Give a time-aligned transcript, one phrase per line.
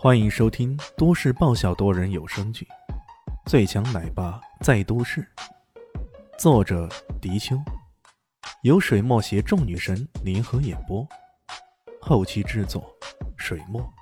[0.00, 2.64] 欢迎收听都市爆笑多人有声剧
[3.50, 5.26] 《最强奶爸在都市》，
[6.38, 6.88] 作者：
[7.20, 7.60] 迪秋，
[8.62, 11.04] 由水墨携众女神联合演播，
[12.00, 12.96] 后期制作：
[13.36, 13.92] 水墨。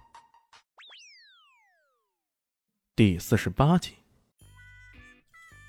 [2.95, 3.95] 第四十八集，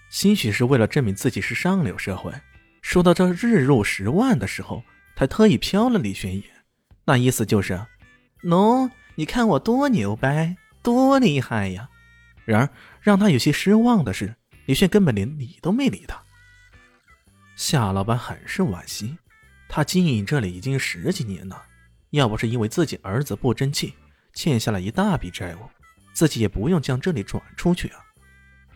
[0.10, 2.34] 兴许是为了证明自己是上流社会，
[2.82, 4.84] 说到这日入十万的时候，
[5.16, 6.50] 他特意瞟了李轩一眼，
[7.06, 7.80] 那意思就是，
[8.44, 8.92] 喏。
[9.18, 11.90] 你看我多牛掰，多厉害呀！
[12.46, 12.70] 然而
[13.02, 14.36] 让他有些失望的是，
[14.68, 16.22] 李炫根本连理都没理他。
[17.56, 19.18] 夏老板很是惋惜，
[19.68, 21.64] 他经营这里已经十几年了，
[22.12, 23.96] 要不是因为自己儿子不争气，
[24.34, 25.62] 欠下了一大笔债务，
[26.14, 28.00] 自己也不用将这里转出去啊。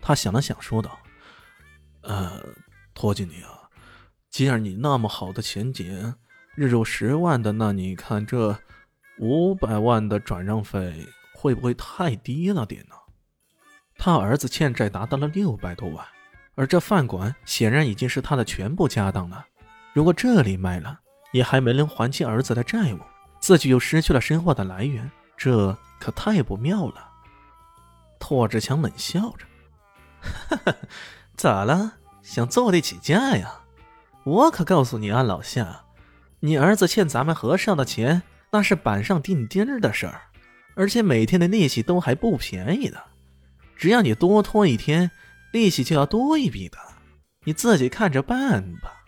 [0.01, 0.97] 他想了想，说道
[2.01, 2.43] ：“呃，
[2.95, 3.69] 托经理啊，
[4.31, 6.15] 既然你那么好的前景，
[6.55, 8.59] 日入十万的，那你看这……”
[9.21, 12.95] 五百万的转让费会不会太低了点呢？
[13.95, 16.03] 他儿子欠债达到了六百多万，
[16.55, 19.45] 而这饭馆显然已经是他的全部家当了。
[19.93, 20.99] 如果这里卖了，
[21.33, 22.99] 也还没能还清儿子的债务，
[23.39, 27.07] 自己又失去了生活的来源，这可太不妙了。
[28.19, 29.45] 拓志强冷笑着：“，
[31.37, 31.93] 咋了？
[32.23, 33.61] 想坐地起价呀？
[34.23, 35.83] 我可告诉你啊，老夏，
[36.39, 40.21] 你儿子欠咱们和尚的钱。”那是板上钉钉的事儿，
[40.75, 43.01] 而且每天的利息都还不便宜的。
[43.75, 45.09] 只要你多拖一天，
[45.51, 46.77] 利息就要多一笔的。
[47.43, 49.03] 你自己看着办吧。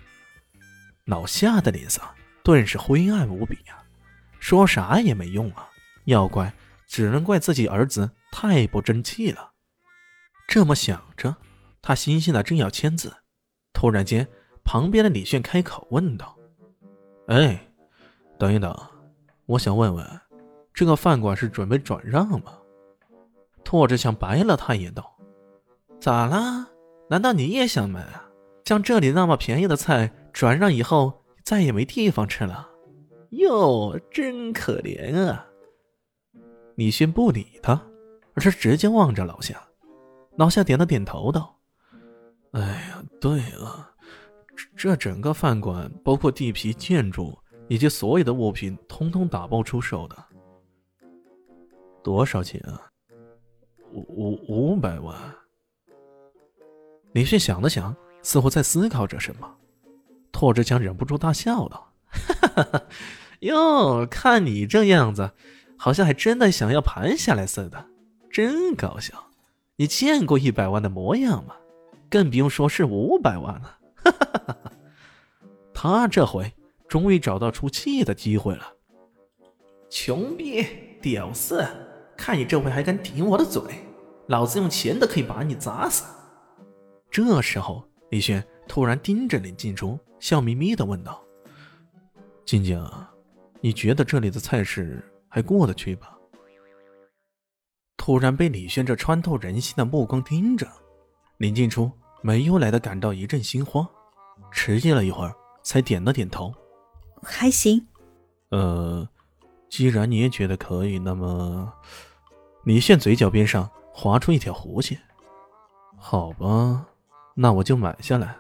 [1.06, 2.02] 老夏的脸色
[2.44, 3.84] 顿时灰暗无比啊，
[4.40, 5.70] 说啥也没用啊，
[6.06, 6.52] 要怪
[6.88, 9.52] 只能怪自己儿子太不争气了。
[10.48, 11.36] 这么想着，
[11.82, 13.14] 他心心的正要签字，
[13.74, 14.28] 突然间，
[14.64, 16.36] 旁边的李炫开口问道
[17.28, 17.68] ：“哎，
[18.40, 18.74] 等一等。”
[19.46, 20.22] 我想问问，
[20.74, 22.58] 这个饭馆是准备转让吗？
[23.64, 25.18] 拓志强白了他一眼道
[26.00, 26.68] ：“咋啦？
[27.10, 28.30] 难道你也想买啊？
[28.64, 32.70] 像这里那么便宜的菜转让以后，再也没地方吃了？
[33.32, 35.46] 哟，真可怜啊！”
[36.76, 37.82] 李轩不理他，
[38.36, 39.62] 而是直接望着老夏。
[40.38, 41.58] 老夏点了点头道
[42.52, 43.92] ：“哎呀，对了，
[44.76, 47.38] 这整个饭馆包括地皮、建筑。”
[47.68, 50.16] 以及所有的物品通通打包出售的，
[52.04, 52.82] 多少钱啊？
[53.92, 55.16] 五五五百万。
[57.14, 59.56] 李迅想了想，似乎在思考着什么。
[60.32, 61.94] 拓志强忍不住大笑道：“！
[63.42, 65.32] 哟，看你这样子，
[65.78, 67.86] 好像还真的想要盘下来似的，
[68.32, 69.14] 真搞笑。
[69.76, 71.56] 你见过一百万的模样吗？
[72.10, 73.78] 更不用说是五百万了。”
[75.74, 76.52] 他这回。
[76.94, 78.72] 终于找到出气的机会了，
[79.90, 80.64] 穷逼
[81.02, 81.66] 屌丝，
[82.16, 83.64] 看你这回还敢顶我的嘴，
[84.28, 86.04] 老子用钱都可以把你砸死。
[87.10, 91.20] 这时候，李轩突然盯着林静初，笑眯眯的问道
[92.46, 92.80] ：“静静，
[93.60, 96.16] 你觉得这里的菜市还过得去吧？”
[97.98, 100.68] 突然被李轩这穿透人心的目光盯着，
[101.38, 103.84] 林静初没由来的感到一阵心慌，
[104.52, 105.34] 迟疑了一会儿，
[105.64, 106.54] 才点了点头。
[107.24, 107.88] 还行，
[108.50, 109.08] 呃，
[109.70, 111.72] 既然你也觉得可以，那么
[112.64, 115.00] 李现嘴角边上划出一条弧线。
[115.98, 116.86] 好吧，
[117.34, 118.36] 那我就买下来。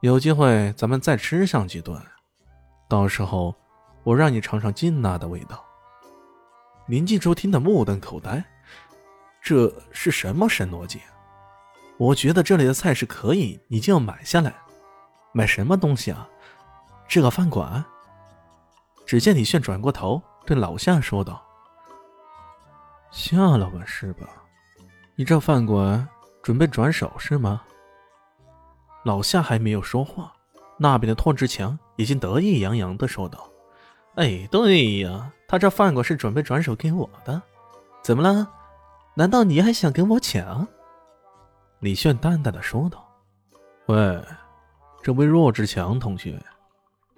[0.00, 2.00] 有机会咱们再吃上几顿，
[2.88, 3.54] 到时候
[4.04, 5.64] 我让你尝尝金娜的味道。
[6.86, 8.44] 林静初听得目瞪口呆，
[9.42, 11.00] 这是什么神逻辑？
[11.98, 14.54] 我觉得这里的菜是可以，你就要买下来，
[15.32, 16.28] 买什么东西啊？
[17.08, 17.84] 这个饭馆。
[19.04, 21.40] 只见李炫转过头对老夏说道
[23.12, 24.26] ：“夏老板是吧？
[25.14, 26.06] 你这饭馆
[26.42, 27.62] 准备转手是吗？”
[29.04, 30.32] 老夏还没有说话，
[30.76, 33.48] 那边的拓志强已经得意洋洋的说道
[34.16, 37.40] ：“哎，对呀，他这饭馆是准备转手给我的。
[38.02, 38.50] 怎么了？
[39.14, 40.66] 难道你还想跟我抢？”
[41.78, 43.08] 李炫淡淡的说道
[43.86, 44.20] ：“喂，
[45.00, 46.44] 这位弱智强同学。”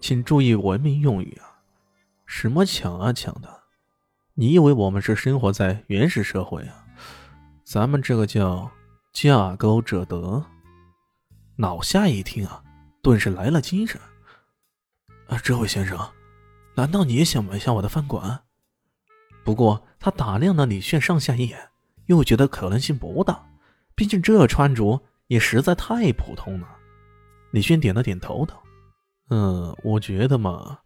[0.00, 1.58] 请注意文明用语啊！
[2.26, 3.62] 什么抢啊抢的？
[4.34, 6.86] 你以为我们是生活在原始社会啊？
[7.64, 8.70] 咱们这个叫
[9.12, 10.44] 价高者得。
[11.56, 12.62] 老夏一听啊，
[13.02, 14.00] 顿时来了精神。
[15.26, 15.98] 啊，这位先生，
[16.76, 18.40] 难道你也想买下我的饭馆？
[19.44, 21.58] 不过他打量了李炫上下一眼，
[22.06, 23.44] 又觉得可能性不大，
[23.96, 26.68] 毕竟这穿着也实在太普通了。
[27.50, 28.62] 李炫点了点头道。
[29.30, 30.78] 嗯，我觉得嘛，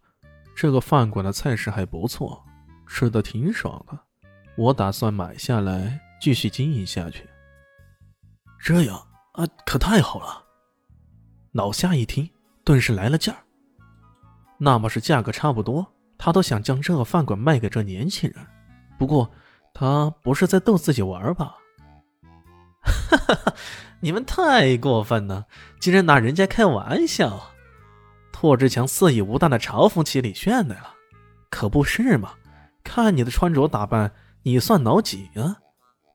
[0.55, 2.43] 这个饭馆的菜式还不错，
[2.85, 3.97] 吃的挺爽的。
[4.57, 7.27] 我打算买下来继续经营下去。
[8.59, 8.95] 这样
[9.33, 10.43] 啊，可太好了！
[11.53, 12.29] 老夏一听，
[12.63, 13.39] 顿时来了劲儿。
[14.57, 15.85] 那么是价格差不多，
[16.17, 18.45] 他都想将这个饭馆卖给这年轻人。
[18.97, 19.31] 不过，
[19.73, 21.55] 他不是在逗自己玩吧？
[22.83, 23.53] 哈哈哈！
[24.01, 25.47] 你们太过分了，
[25.79, 27.52] 竟然拿人家开玩笑！
[28.43, 30.93] 霍志强肆意无惮的嘲讽起李炫来了。
[31.49, 32.33] 可不是嘛？
[32.83, 34.11] 看你的穿着打扮，
[34.41, 35.55] 你算老几啊？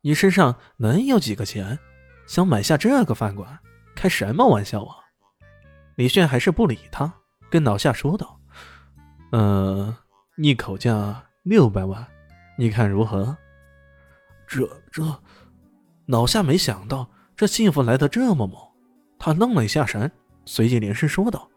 [0.03, 1.79] 你身上能有几个钱？
[2.27, 3.59] 想买下这个饭馆，
[3.97, 4.97] 开什么玩笑啊？
[5.95, 7.11] 李炫还是不理他，
[7.49, 8.39] 跟老夏说道
[9.33, 9.97] ：“呃，
[10.37, 12.07] 一口价六百万，
[12.59, 13.35] 你看如何？”
[14.47, 15.03] 这这，
[16.05, 18.61] 老夏没想到这幸福来得这么猛，
[19.19, 20.13] 他愣了一下神，
[20.45, 21.49] 随即连声说道：“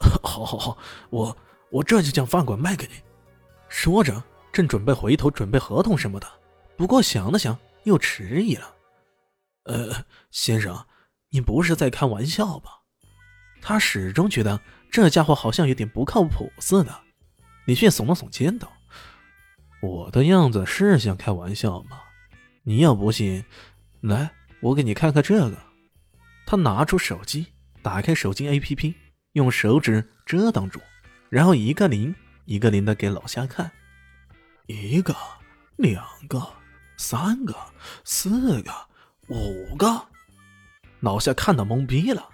[0.22, 0.78] 好好好，
[1.10, 1.36] 我
[1.70, 2.92] 我这就将饭馆卖给你。”
[3.68, 6.26] 说着，正准备回头准备合同什么的，
[6.76, 8.74] 不过想了想，又迟疑了。
[9.64, 10.86] 呃，先生，
[11.30, 12.70] 你不是在开玩笑吧？
[13.60, 14.60] 他始终觉得
[14.90, 16.94] 这家伙好像有点不靠谱似的。
[17.64, 18.70] 李迅耸了耸肩道
[19.80, 21.98] ：“我的样子是像开玩笑吗？
[22.62, 23.42] 你要不信，
[24.02, 24.30] 来，
[24.60, 25.58] 我给你看看这个。”
[26.44, 27.46] 他拿出手机，
[27.82, 28.94] 打开手机 APP，
[29.34, 30.80] 用手指遮挡住，
[31.28, 32.12] 然后一个零
[32.46, 33.70] 一个零的给老夏看，
[34.66, 35.14] 一个，
[35.76, 36.44] 两个，
[36.96, 37.54] 三个，
[38.02, 38.72] 四个。
[39.28, 40.06] 五个，
[41.00, 42.28] 老夏看到懵逼了，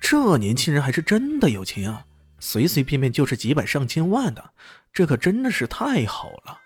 [0.00, 2.04] 这年轻人还是真的有钱啊，
[2.40, 4.50] 随随便便就是几百上千万的，
[4.92, 6.58] 这可真的是太好了。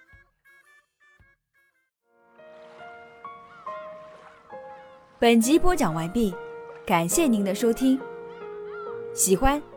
[5.19, 6.35] 本集播讲完毕，
[6.87, 8.01] 感谢您的收听，
[9.15, 9.63] 喜欢